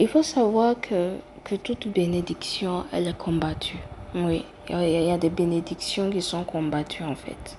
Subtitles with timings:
[0.00, 3.76] Il faut savoir que, que toute bénédiction, elle est combattue.
[4.14, 7.58] Oui, il y, a, des bénédictions qui sont combattues en fait.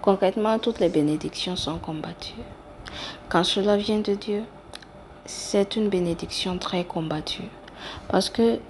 [0.00, 2.44] Concrètement, toutes les bénédictions sont combattues.
[3.28, 4.44] Quand cela vient de Dieu,
[5.24, 7.48] c'est une bénédiction très combattue.
[8.06, 8.60] Parce que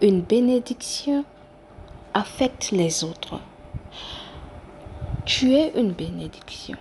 [0.00, 1.22] une bénédiction
[2.14, 3.40] affecte les autres.
[5.26, 6.78] Tu es une bénédiction.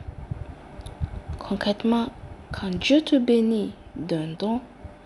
[1.40, 2.08] Concrètement,
[2.54, 4.62] quand Dieu te bénit d'un don,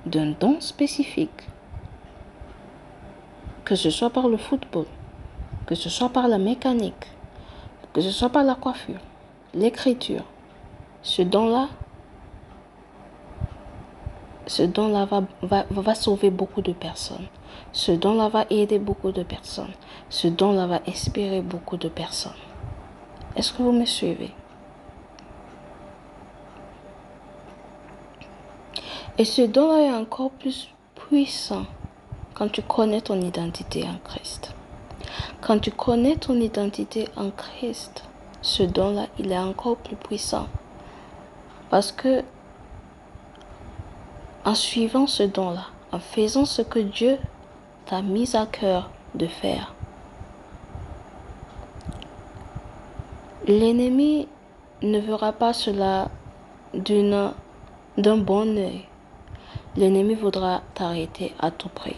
[0.05, 1.47] d'un don spécifique,
[3.65, 4.85] que ce soit par le football,
[5.65, 7.07] que ce soit par la mécanique,
[7.93, 8.99] que ce soit par la coiffure,
[9.53, 10.23] l'écriture,
[11.01, 11.69] ce don-là,
[14.47, 17.27] ce don-là va, va, va, sauver beaucoup de personnes.
[17.71, 19.73] Ce don-là va aider beaucoup de personnes.
[20.09, 22.31] Ce don-là va inspirer beaucoup de personnes.
[23.35, 24.33] Est-ce que vous me suivez?
[29.19, 31.65] Et ce don-là est encore plus puissant
[32.35, 34.53] quand tu connais ton identité en Christ.
[35.41, 38.05] Quand tu connais ton identité en Christ,
[38.41, 40.47] ce don-là, il est encore plus puissant.
[41.69, 42.23] Parce que
[44.45, 47.17] en suivant ce don-là, en faisant ce que Dieu
[47.87, 49.73] t'a mis à cœur de faire,
[53.45, 54.29] l'ennemi
[54.81, 56.07] ne verra pas cela
[56.73, 58.85] d'un bon œil.
[59.79, 61.95] L'ennemi voudra t'arrêter à tout prix.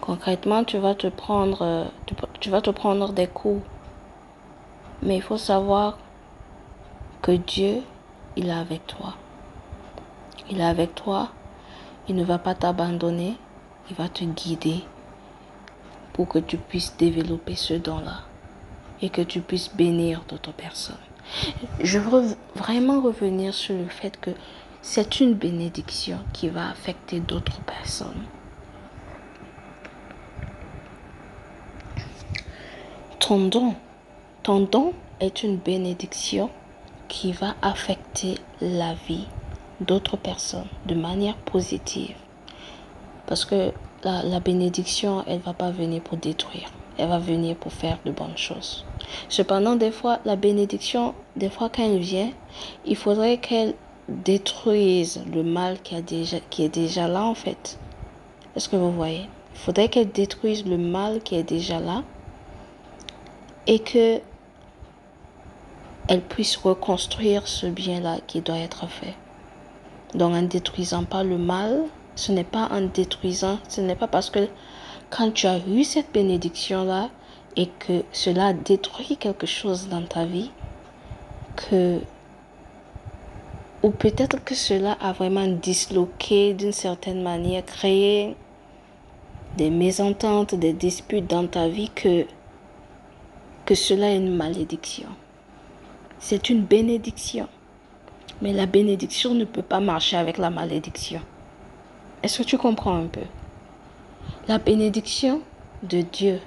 [0.00, 1.90] Concrètement, tu vas te prendre,
[2.38, 3.60] tu vas te prendre des coups.
[5.02, 5.98] Mais il faut savoir
[7.20, 7.82] que Dieu,
[8.36, 9.14] il est avec toi.
[10.48, 11.30] Il est avec toi.
[12.08, 13.34] Il ne va pas t'abandonner.
[13.90, 14.84] Il va te guider
[16.12, 18.20] pour que tu puisses développer ce don-là
[19.02, 20.94] et que tu puisses bénir d'autres personnes.
[21.80, 24.30] Je veux vraiment revenir sur le fait que
[24.86, 28.22] c'est une bénédiction qui va affecter d'autres personnes.
[33.18, 36.50] Ton don, est une bénédiction
[37.08, 39.26] qui va affecter la vie
[39.80, 42.16] d'autres personnes de manière positive.
[43.26, 43.72] Parce que
[44.04, 46.70] la, bénédiction, elle ne va pas venir pour détruire.
[46.98, 48.84] Elle va venir pour faire de bonnes choses.
[49.30, 52.30] Cependant, des fois, la bénédiction, des fois quand elle vient,
[52.84, 53.74] il faudrait qu'elle
[54.08, 57.78] détruise le mal qui, a déjà, qui est déjà là en fait.
[58.56, 59.28] Est-ce que vous voyez?
[59.54, 62.02] Il faudrait qu'elle détruise le mal qui est déjà là
[63.66, 64.20] et que
[66.08, 69.14] elle puisse reconstruire ce bien-là qui doit être fait.
[70.14, 71.84] Donc en détruisant pas le mal,
[72.14, 74.48] ce n'est pas en détruisant, ce n'est pas parce que
[75.10, 77.08] quand tu as eu cette bénédiction-là
[77.56, 80.50] et que cela détruit quelque chose dans ta vie,
[81.56, 82.00] que
[83.84, 88.34] ou peut-être que cela a vraiment disloqué d'une certaine manière, créé
[89.58, 92.24] des mésententes, des disputes dans ta vie que
[93.66, 95.08] que cela est une malédiction.
[96.18, 97.46] C'est une bénédiction.
[98.40, 101.20] Mais la bénédiction ne peut pas marcher avec la malédiction.
[102.22, 103.26] Est-ce que tu comprends un peu?
[104.48, 105.42] La bénédiction
[105.82, 106.40] de Dieu,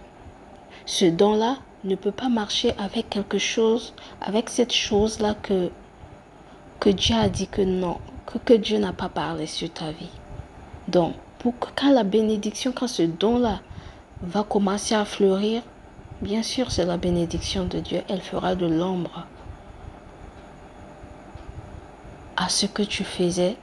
[0.88, 5.70] ce don-là, ne peut pas marcher avec quelque chose, avec cette chose-là que,
[6.80, 7.98] que Dieu a dit que non,
[8.46, 10.10] que, Dieu n'a pas parlé sur ta vie.
[10.88, 11.14] Donc,
[11.76, 13.62] quand la bénédiction, quand ce don-là
[14.22, 15.62] va commencer à fleurir,
[16.22, 18.02] Bien sûr, c'est la bénédiction de Dieu.
[18.10, 19.28] Elle fera de l'ombre
[22.36, 23.56] à ce que tu faisais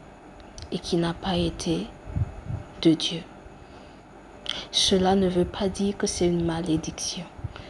[0.70, 1.88] et qui n'a pas été
[2.82, 3.22] de Dieu.
[4.70, 7.24] Cela ne veut pas dire que c'est une malédiction.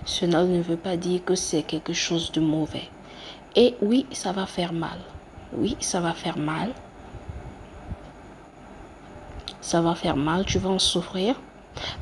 [0.04, 2.90] Cela ne veut pas dire que c'est quelque chose de mauvais.
[3.56, 4.98] Et oui, ça va faire mal.
[5.56, 6.72] Oui, ça va faire mal.
[9.60, 11.36] Ça va faire mal, tu vas en souffrir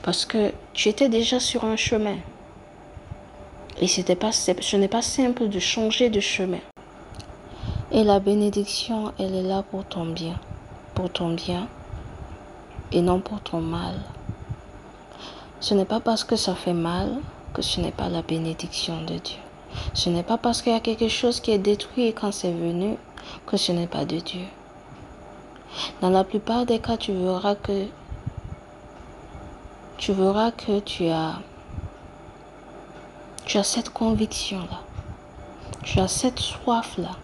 [0.02, 2.16] parce que tu étais déjà sur un chemin.
[3.80, 6.60] Et c'était pas, ce n'est pas simple de changer de chemin.
[7.90, 10.38] Et la bénédiction, elle est là pour ton bien,
[10.94, 11.68] pour ton bien
[12.90, 13.94] et non pour ton mal.
[15.60, 17.18] Ce n'est pas parce que ça fait mal
[17.54, 19.38] que ce n'est pas la bénédiction de Dieu.
[19.94, 22.96] Ce n'est pas parce qu'il y a quelque chose qui est détruit quand c'est venu
[23.46, 24.46] que ce n'est pas de Dieu.
[26.00, 27.86] Dans la plupart des cas, tu verras que
[29.96, 31.40] tu verras que tu as
[33.44, 34.80] tu as cette conviction-là.
[35.82, 37.16] Tu as cette soif-là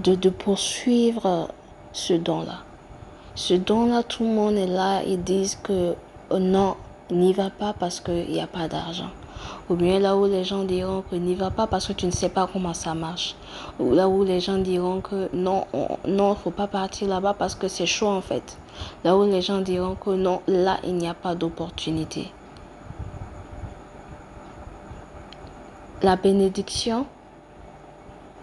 [0.00, 1.48] de, de poursuivre
[1.92, 2.58] ce don-là.
[3.34, 5.02] Ce don-là, tout le monde est là.
[5.04, 5.94] Ils disent que
[6.30, 6.76] oh non,
[7.10, 9.10] n'y va pas parce qu'il n'y a pas d'argent.
[9.70, 12.10] Ou bien là où les gens diront que n'y va pas parce que tu ne
[12.10, 13.36] sais pas comment ça marche.
[13.78, 15.66] Ou là où les gens diront que non,
[16.04, 18.58] il non, faut pas partir là-bas parce que c'est chaud en fait.
[19.04, 22.32] Là où les gens diront que non, là, il n'y a pas d'opportunité.
[26.02, 27.06] La bénédiction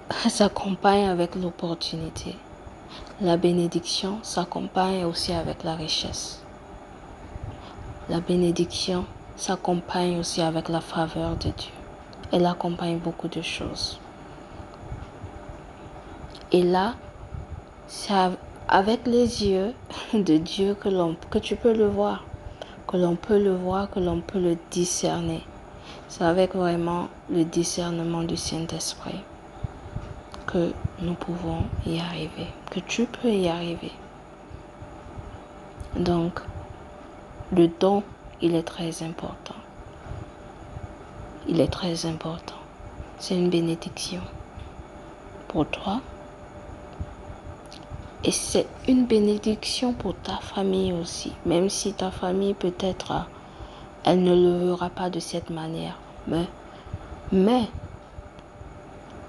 [0.29, 2.35] s'accompagne avec l'opportunité.
[3.21, 6.41] La bénédiction s'accompagne aussi avec la richesse.
[8.07, 9.05] La bénédiction
[9.39, 11.71] s'accompagne aussi avec la faveur de Dieu.
[12.31, 13.99] Elle accompagne beaucoup de choses.
[16.51, 16.95] Et là,
[17.87, 18.13] c'est
[18.67, 19.73] avec les yeux
[20.13, 20.89] de Dieu que,
[21.29, 22.23] que tu peux le voir,
[22.87, 25.43] que l'on peut le voir, que l'on peut le discerner.
[26.07, 29.21] C'est avec vraiment le discernement du Saint-Esprit
[30.47, 30.71] que
[31.01, 33.91] nous pouvons y arriver, que tu peux y arriver.
[35.95, 36.41] Donc,
[37.51, 38.03] le don,
[38.41, 39.55] il est très important.
[41.47, 42.55] Il est très important.
[43.17, 44.21] C'est une bénédiction
[45.47, 45.99] pour toi.
[48.23, 53.25] Et c'est une bénédiction pour ta famille aussi, même si ta famille peut-être,
[54.03, 55.97] elle ne le verra pas de cette manière.
[56.27, 56.45] Mais,
[57.31, 57.63] mais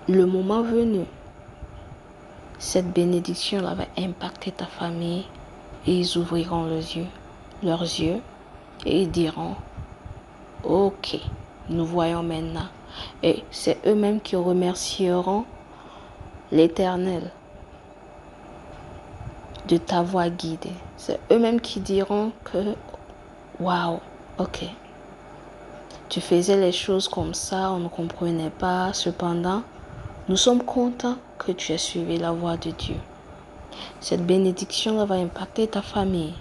[0.09, 1.05] le moment venu,
[2.59, 5.25] cette bénédiction-là va impacter ta famille
[5.87, 7.07] et ils ouvriront yeux,
[7.63, 8.21] leurs yeux
[8.87, 9.57] et ils diront,
[10.65, 11.19] ok,
[11.69, 12.69] nous voyons maintenant.
[13.23, 15.45] Et c'est eux-mêmes qui remercieront
[16.51, 17.31] l'Éternel
[19.69, 20.71] de t'avoir guidé.
[20.97, 22.75] C'est eux-mêmes qui diront que,
[23.61, 24.01] waouh,
[24.39, 24.65] ok,
[26.09, 28.93] tu faisais les choses comme ça, on ne comprenait pas.
[28.93, 29.63] Cependant,
[30.29, 32.97] nous sommes contents que tu aies suivi la voie de Dieu.
[34.01, 36.35] Cette bénédiction va impacter ta famille.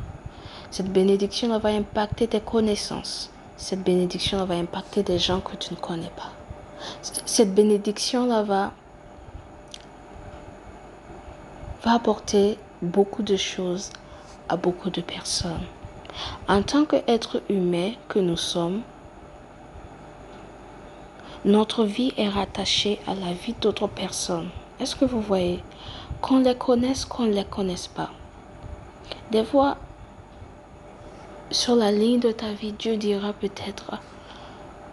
[0.71, 3.31] Cette bénédiction va impacter tes connaissances.
[3.57, 6.31] Cette bénédiction va impacter des gens que tu ne connais pas.
[7.01, 8.71] Cette bénédiction là va,
[11.83, 13.89] va apporter beaucoup de choses
[14.47, 15.65] à beaucoup de personnes.
[16.47, 18.81] En tant qu'être humain que nous sommes,
[21.45, 24.49] notre vie est rattachée à la vie d'autres personnes.
[24.79, 25.63] Est-ce que vous voyez?
[26.21, 28.09] Qu'on les connaisse, qu'on ne les connaisse pas.
[29.31, 29.77] Des fois,
[31.51, 33.99] sur la ligne de ta vie, Dieu dira peut-être,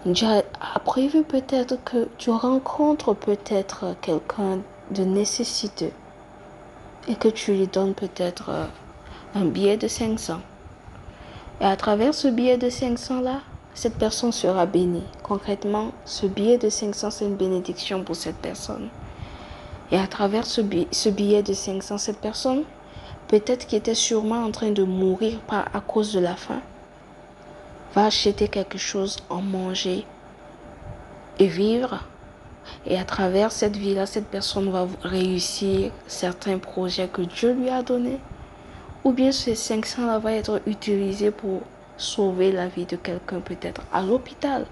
[0.04, 4.60] Dieu a prévu peut-être que tu rencontres peut-être quelqu'un
[4.90, 5.92] de nécessiteux
[7.08, 8.50] et que tu lui donnes peut-être
[9.34, 10.40] un billet de 500.
[11.60, 13.40] Et à travers ce billet de 500-là,
[13.74, 15.04] cette personne sera bénie.
[15.22, 18.88] Concrètement, ce billet de 500, c'est une bénédiction pour cette personne.
[19.92, 22.64] Et à travers ce billet, de 500, cette personne,
[23.28, 26.60] peut-être qui était sûrement en train de mourir par, à cause de la faim,
[27.94, 30.04] va acheter quelque chose, en manger
[31.38, 32.04] et vivre.
[32.84, 37.82] Et à travers cette vie-là, cette personne va réussir certains projets que Dieu lui a
[37.82, 38.20] donnés.
[39.04, 41.62] Ou bien ces 500-là va être utilisé pour
[41.96, 44.66] sauver la vie de quelqu'un peut-être à l'hôpital.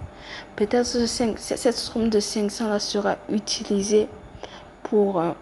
[0.56, 4.08] Peut-être cette somme de 500 là sera utilisée
[4.82, 5.32] pour, euh,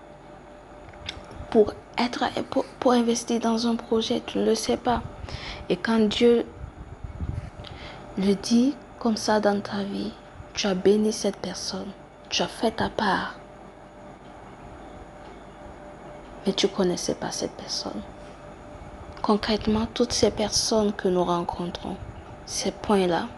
[1.51, 5.03] pour, être, pour, pour investir dans un projet, tu ne le sais pas.
[5.69, 6.45] Et quand Dieu
[8.19, 10.13] le dit comme ça dans ta vie,
[10.55, 11.89] tu as béni cette personne,
[12.29, 13.37] tu as fait ta part,
[16.47, 18.03] mais tu ne connaissais pas cette personne.
[19.23, 21.97] Concrètement, toutes ces personnes que nous rencontrons,
[22.45, 23.29] ces points-là,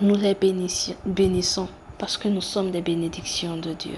[0.00, 1.68] nous les bénissons
[1.98, 3.96] parce que nous sommes des bénédictions de Dieu.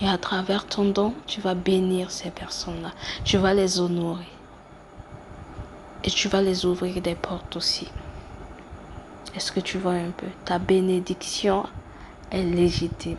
[0.00, 2.92] Et à travers ton don, tu vas bénir ces personnes-là.
[3.24, 4.28] Tu vas les honorer.
[6.04, 7.88] Et tu vas les ouvrir des portes aussi.
[9.34, 10.26] Est-ce que tu vois un peu?
[10.44, 11.64] Ta bénédiction
[12.30, 13.16] est légitime.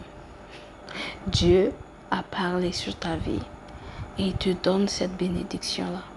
[1.27, 1.71] Dieu
[2.11, 3.39] a parlé sur ta vie
[4.19, 6.12] et il te donne cette bénédiction-là.